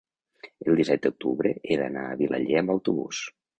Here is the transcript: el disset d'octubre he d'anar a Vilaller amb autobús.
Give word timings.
el 0.69 0.79
disset 0.79 1.03
d'octubre 1.03 1.53
he 1.69 1.79
d'anar 1.83 2.07
a 2.15 2.19
Vilaller 2.25 2.59
amb 2.65 2.77
autobús. 2.79 3.25